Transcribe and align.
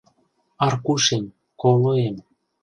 —Аркушем... 0.65 1.23
колоем... 1.61 2.15